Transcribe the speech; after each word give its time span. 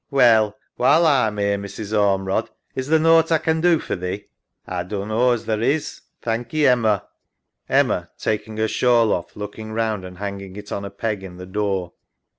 EMMA. 0.11 0.15
Well, 0.17 0.57
while 0.77 1.05
A'm 1.05 1.37
'ere, 1.37 1.59
Mrs. 1.59 1.95
Ormerod, 1.95 2.49
is 2.73 2.87
theer 2.89 2.97
nought 2.97 3.25
as 3.25 3.31
A 3.33 3.37
can 3.37 3.61
do 3.61 3.77
for 3.77 3.95
thee? 3.95 4.25
SARAH. 4.65 4.79
A 4.79 4.83
dunno 4.85 5.29
as 5.29 5.45
theer 5.45 5.61
is, 5.61 6.01
thankee, 6.23 6.65
Emma. 6.65 7.05
EMMA 7.69 8.09
(faking 8.17 8.57
her 8.57 8.67
shawl 8.67 9.11
off, 9.13 9.35
looking 9.35 9.73
round 9.73 10.03
and 10.03 10.17
hanging 10.17 10.55
it 10.55 10.71
on 10.71 10.83
a 10.83 10.89
peg 10.89 11.21
in 11.21 11.37
the 11.37 11.45
door). 11.45 11.91